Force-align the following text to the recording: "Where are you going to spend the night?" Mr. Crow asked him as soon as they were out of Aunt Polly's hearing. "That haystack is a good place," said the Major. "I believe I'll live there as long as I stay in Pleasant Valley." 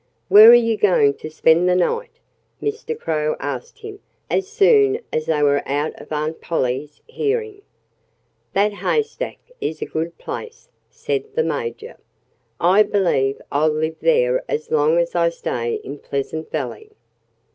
"Where 0.29 0.49
are 0.49 0.55
you 0.55 0.77
going 0.77 1.13
to 1.19 1.29
spend 1.29 1.69
the 1.69 1.75
night?" 1.75 2.17
Mr. 2.59 2.99
Crow 2.99 3.35
asked 3.39 3.81
him 3.81 3.99
as 4.31 4.47
soon 4.47 4.99
as 5.13 5.27
they 5.27 5.43
were 5.43 5.61
out 5.67 5.93
of 6.01 6.11
Aunt 6.11 6.41
Polly's 6.41 7.01
hearing. 7.05 7.61
"That 8.53 8.73
haystack 8.73 9.37
is 9.61 9.79
a 9.79 9.85
good 9.85 10.17
place," 10.17 10.69
said 10.89 11.25
the 11.35 11.43
Major. 11.43 11.97
"I 12.59 12.81
believe 12.81 13.39
I'll 13.51 13.69
live 13.69 13.97
there 13.99 14.43
as 14.49 14.71
long 14.71 14.97
as 14.97 15.13
I 15.13 15.29
stay 15.29 15.75
in 15.83 15.99
Pleasant 15.99 16.49
Valley." 16.49 16.89